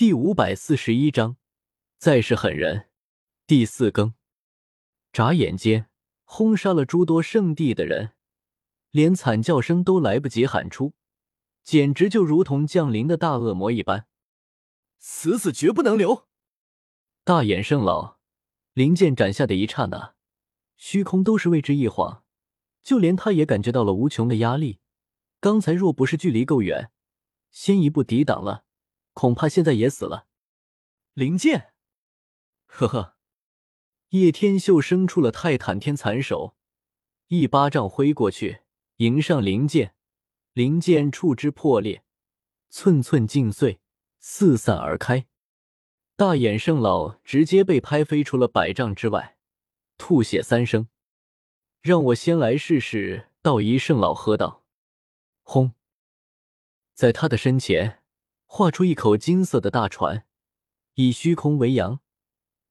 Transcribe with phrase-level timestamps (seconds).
[0.00, 1.36] 第五百四十一章，
[1.98, 2.88] 再是狠人。
[3.46, 4.14] 第四更，
[5.12, 5.90] 眨眼间
[6.24, 8.12] 轰杀了诸多圣地的人，
[8.90, 10.94] 连惨叫声都来不及喊出，
[11.62, 14.06] 简直就如同降临的大恶魔一般，
[14.98, 16.26] 死死绝不能留！
[17.22, 18.16] 大眼圣老
[18.72, 20.14] 灵剑斩下的一刹那，
[20.78, 22.24] 虚空都是为之一晃，
[22.82, 24.80] 就连他也感觉到了无穷的压力。
[25.40, 26.90] 刚才若不是距离够远，
[27.50, 28.64] 先一步抵挡了。
[29.12, 30.26] 恐怕现在也死了。
[31.14, 31.72] 灵剑，
[32.66, 33.16] 呵呵，
[34.10, 36.56] 叶天秀生出了泰坦天残手，
[37.28, 38.62] 一巴掌挥过去，
[38.96, 39.94] 迎上灵剑，
[40.52, 42.04] 灵剑触之破裂，
[42.70, 43.80] 寸寸尽碎，
[44.18, 45.26] 四散而开。
[46.16, 49.38] 大眼圣老直接被拍飞出了百丈之外，
[49.96, 50.88] 吐血三声。
[51.82, 53.28] 让我先来试试。
[53.42, 54.66] 道一圣老喝道
[55.40, 55.72] ：“轰！”
[56.92, 57.99] 在他的身前。
[58.52, 60.26] 画出一口金色的大船，
[60.94, 62.00] 以虚空为阳，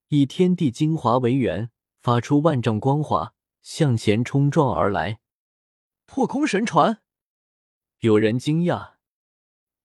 [0.10, 5.22] 以天地精华为源，发出万丈光华，向前冲撞而来。
[6.06, 7.02] 破空神船！
[8.00, 8.96] 有人惊讶，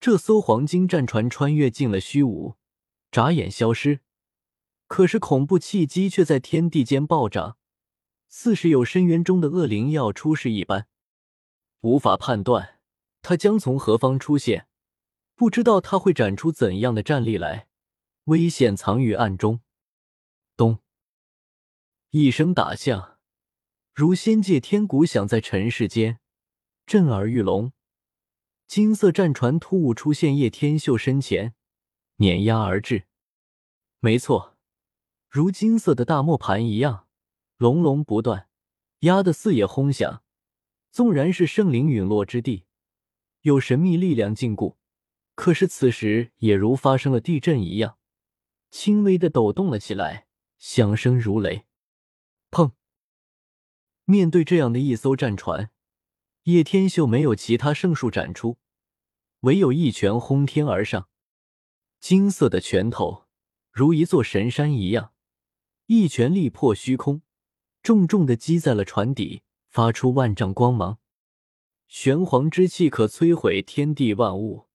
[0.00, 2.56] 这艘黄金战船穿越进了虚无，
[3.12, 4.00] 眨眼消失。
[4.88, 7.56] 可是恐怖气机却在天地间暴涨，
[8.28, 10.88] 似是有深渊中的恶灵要出世一般，
[11.82, 12.80] 无法判断
[13.22, 14.66] 它将从何方出现。
[15.36, 17.66] 不知道他会展出怎样的战力来，
[18.24, 19.60] 危险藏于暗中。
[20.56, 20.78] 咚！
[22.10, 23.18] 一声打响，
[23.92, 26.20] 如仙界天鼓响在尘世间，
[26.86, 27.72] 震耳欲聋。
[28.68, 31.54] 金色战船突兀出现叶天秀身前，
[32.16, 33.04] 碾压而至。
[33.98, 34.56] 没错，
[35.28, 37.08] 如金色的大磨盘一样，
[37.56, 38.48] 隆隆不断，
[39.00, 40.22] 压得四野轰响。
[40.92, 42.66] 纵然是圣灵陨落之地，
[43.40, 44.76] 有神秘力量禁锢。
[45.34, 47.98] 可是此时也如发生了地震一样，
[48.70, 50.26] 轻微的抖动了起来，
[50.58, 51.66] 响声如雷。
[52.50, 52.72] 砰！
[54.04, 55.70] 面对这样的一艘战船，
[56.44, 58.58] 叶天秀没有其他圣术展出，
[59.40, 61.08] 唯有一拳轰天而上。
[62.00, 63.24] 金色的拳头
[63.72, 65.12] 如一座神山一样，
[65.86, 67.22] 一拳力破虚空，
[67.82, 70.98] 重重的击在了船底，发出万丈光芒。
[71.88, 74.68] 玄黄之气可摧毁天地万物。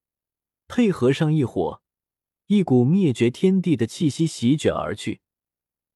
[0.70, 1.82] 配合上一火，
[2.46, 5.20] 一股灭绝天地的气息席卷而去，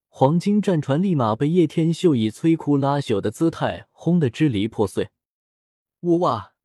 [0.10, 5.12] 黄金战船立马被叶天秀以摧枯拉朽的姿态轰得支离破碎。
[6.02, 6.56] 呜哇！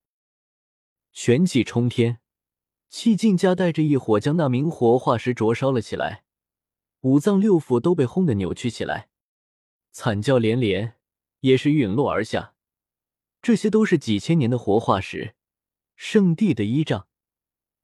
[1.13, 2.21] 玄气冲天，
[2.89, 6.25] 气劲加带着一火将那名活化石灼烧了起来，
[7.03, 9.11] 五脏六腑都被轰得扭曲起来，
[9.93, 10.95] 惨叫连连，
[11.41, 12.55] 也是陨落而下。
[13.43, 15.35] 这些都是几千年的活化石，
[15.95, 17.07] 圣地的依仗。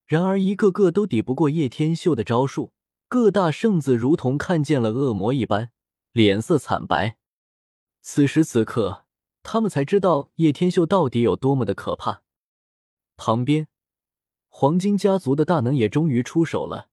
[0.07, 2.73] 然而，一个个都抵不过叶天秀的招数，
[3.09, 5.73] 各大圣子如同看见了恶魔一般，
[6.13, 7.17] 脸色惨白。
[8.03, 9.07] 此时此刻，
[9.43, 12.23] 他们才知道叶天秀到底有多么的可怕。
[13.17, 13.69] 旁边，
[14.49, 16.91] 黄金家族的大能也终于出手了，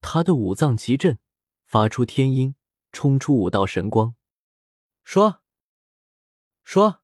[0.00, 1.18] 他的五脏齐振，
[1.64, 2.54] 发出天音，
[2.92, 4.14] 冲出五道神光，
[5.02, 5.42] 刷
[6.62, 7.02] 刷，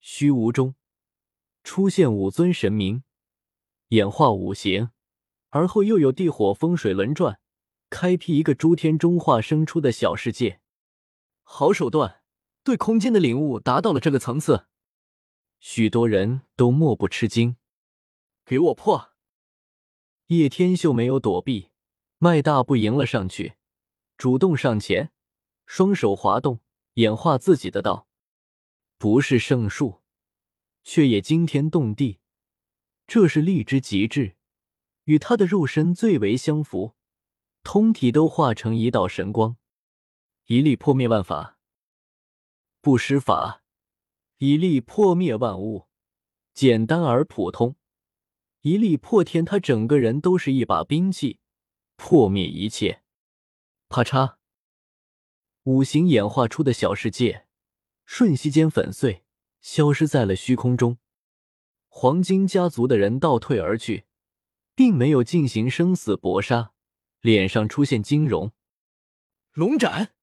[0.00, 0.74] 虚无中
[1.64, 3.04] 出现五尊神明。
[3.92, 4.88] 演化五行，
[5.50, 7.38] 而后又有地火风水轮转，
[7.90, 10.62] 开辟一个诸天中化生出的小世界。
[11.42, 12.22] 好手段，
[12.64, 14.64] 对空间的领悟达到了这个层次，
[15.60, 17.56] 许多人都莫不吃惊。
[18.46, 19.10] 给我破！
[20.28, 21.68] 叶天秀没有躲避，
[22.16, 23.56] 迈大步迎了上去，
[24.16, 25.12] 主动上前，
[25.66, 26.60] 双手滑动，
[26.94, 28.08] 演化自己的道。
[28.96, 30.00] 不是圣术，
[30.82, 32.20] 却也惊天动地。
[33.14, 34.36] 这是力之极致，
[35.04, 36.94] 与他的肉身最为相符，
[37.62, 39.58] 通体都化成一道神光，
[40.46, 41.58] 一力破灭万法，
[42.80, 43.64] 不施法，
[44.38, 45.88] 一力破灭万物，
[46.54, 47.76] 简单而普通，
[48.62, 51.38] 一力破天，他整个人都是一把兵器，
[51.96, 53.02] 破灭一切。
[53.90, 54.36] 啪嚓，
[55.64, 57.46] 五行演化出的小世界，
[58.06, 59.26] 瞬息间粉碎，
[59.60, 60.96] 消失在了虚空中。
[61.94, 64.06] 黄金家族的人倒退而去，
[64.74, 66.72] 并没有进行生死搏杀，
[67.20, 68.50] 脸上出现惊容。
[69.52, 70.14] 龙斩！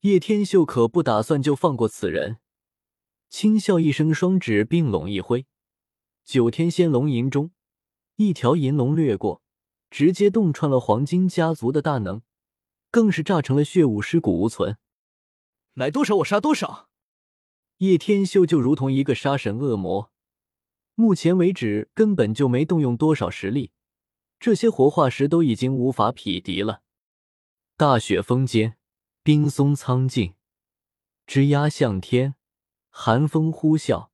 [0.00, 2.38] 叶天秀可不打算就放过此人，
[3.28, 5.46] 轻笑一声，双指并拢一挥，
[6.24, 7.52] 九天仙龙吟中，
[8.16, 9.42] 一条银龙掠过，
[9.88, 12.22] 直接洞穿了黄金家族的大能，
[12.90, 14.76] 更是炸成了血雾，尸骨无存。
[15.74, 16.88] 来多少我杀多少！
[17.78, 20.10] 叶天秀就如同一个杀神恶魔。
[21.00, 23.72] 目前为止，根本就没动用多少实力，
[24.38, 26.82] 这些活化石都已经无法匹敌了。
[27.78, 28.76] 大雪封间，
[29.22, 30.34] 冰松苍劲，
[31.26, 32.34] 枝桠向天，
[32.90, 34.10] 寒风呼啸，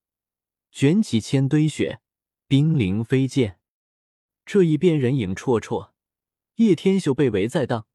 [0.70, 2.00] 卷起千堆雪，
[2.46, 3.58] 冰凌飞溅。
[4.44, 5.90] 这一边人影绰绰，
[6.54, 7.86] 叶天秀被围在当。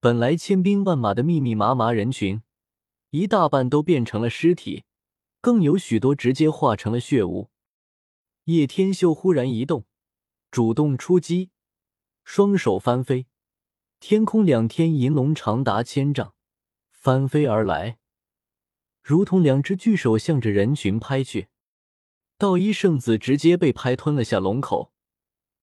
[0.00, 2.42] 本来千兵万马的密密麻麻人群，
[3.10, 4.82] 一大半都变成了尸体，
[5.40, 7.50] 更有许多直接化成了血雾。
[8.48, 9.84] 叶天秀忽然一动，
[10.50, 11.50] 主动出击，
[12.24, 13.26] 双手翻飞，
[14.00, 16.32] 天空两天银龙长达千丈，
[16.90, 17.98] 翻飞而来，
[19.02, 21.48] 如同两只巨手向着人群拍去。
[22.38, 24.94] 道一圣子直接被拍吞了下龙口，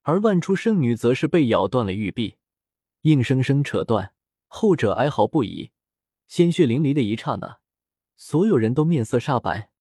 [0.04, 2.36] 而万出圣女则是被咬断了玉臂，
[3.02, 4.14] 硬生生扯断。
[4.46, 5.72] 后者哀嚎不已，
[6.28, 7.58] 鲜血淋漓的一刹那，
[8.16, 9.72] 所有人都面色煞白。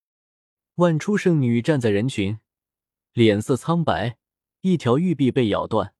[0.76, 2.38] 万出圣女站在人群，
[3.14, 4.18] 脸色苍白，
[4.62, 5.94] 一条玉臂被咬断，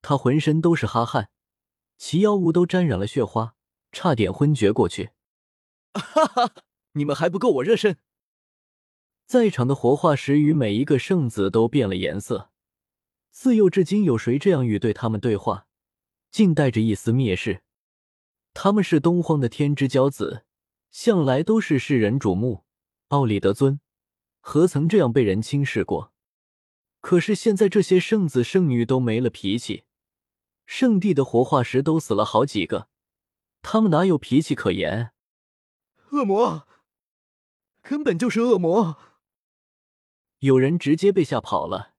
[0.00, 1.28] 他浑身都是哈汗，
[1.98, 3.56] 其腰物都沾染了血花，
[3.90, 5.10] 差点昏厥过去。
[5.92, 6.54] 哈哈，
[6.92, 7.98] 你们还不够我热身！
[9.26, 12.52] 在场的活化石与每一个圣子都变了颜色，
[13.32, 15.66] 自幼至今有谁这样与对他们对话，
[16.30, 17.64] 竟带着一丝蔑视。
[18.54, 20.44] 他们是东荒的天之骄子，
[20.92, 22.64] 向来都是世人瞩目，
[23.08, 23.80] 傲立得尊，
[24.38, 26.11] 何曾这样被人轻视过？
[27.02, 29.84] 可是现在这些圣子圣女都没了脾气，
[30.64, 32.88] 圣地的活化石都死了好几个，
[33.60, 35.12] 他们哪有脾气可言？
[36.12, 36.66] 恶魔，
[37.82, 38.96] 根本就是恶魔！
[40.38, 41.94] 有人直接被吓跑了，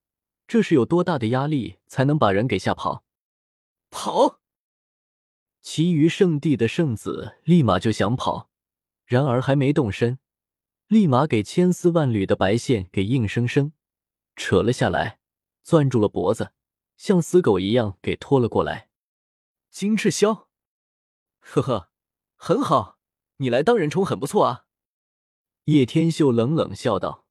[0.47, 3.03] 这是有多大的压力才能把人给吓跑？
[3.89, 4.39] 跑！
[5.61, 8.49] 其余圣地的圣子立马就想跑，
[9.05, 10.17] 然而还没动身，
[10.87, 13.73] 立马给千丝万缕的白线给硬生生
[14.35, 15.19] 扯了下来，
[15.63, 16.53] 攥住了脖子，
[16.97, 18.89] 像死狗一样给拖了过来。
[19.69, 20.47] 金翅霄，
[21.39, 21.91] 呵呵，
[22.35, 22.99] 很好，
[23.37, 24.65] 你来当人虫很不错啊。
[25.65, 27.25] 叶天秀冷冷笑道：“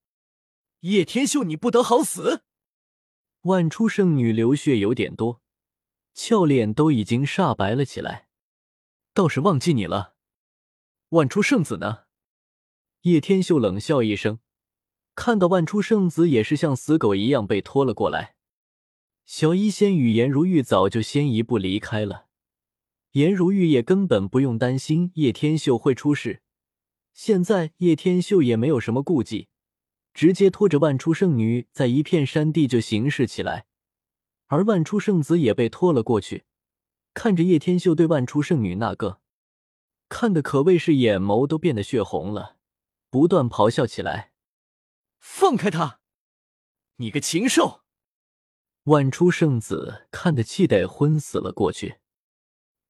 [0.81, 2.44] 叶天秀，你不得好死！”
[3.43, 5.43] 万初圣女流血有点多。
[6.14, 8.28] 俏脸都已经煞白了起来，
[9.14, 10.14] 倒是忘记你了。
[11.10, 12.05] 万初圣子呢？
[13.02, 14.38] 叶天秀冷笑一声，
[15.14, 18.34] 看到万初圣子也是像死狗一样被拖了过来。
[19.24, 22.26] 小医仙与颜如玉早就先一步离开了，
[23.12, 26.42] 颜如玉也根本不用担心叶天秀会出事。
[27.14, 29.48] 现在叶天秀也没有什么顾忌，
[30.14, 33.66] 直接拖着万初圣女在一片山地就行事起来。
[34.46, 36.44] 而万初圣子也被拖了过去，
[37.14, 39.20] 看着叶天秀对万初圣女那个，
[40.08, 42.56] 看的可谓是眼眸都变得血红了，
[43.08, 44.31] 不断咆哮起来
[45.22, 46.00] ：“放开他，
[46.96, 47.82] 你个禽兽！”
[48.84, 52.00] 万出圣子看得气得昏死了过去，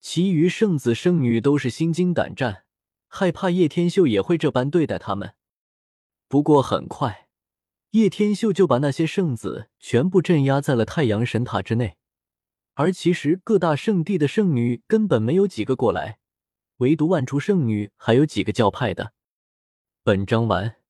[0.01, 2.65] 其余圣子圣女都是心惊胆战，
[3.07, 5.35] 害怕叶天秀也会这般对待他们。
[6.27, 7.29] 不过很快。
[7.91, 11.99] 叶天秀就把那些圣子全部镇压在了太阳神塔之内，
[12.73, 16.19] 而其实各大圣地的圣女根本没有几个过来，
[16.79, 19.13] 唯独万出圣女还有几个教派的。
[20.03, 20.82] 本章完。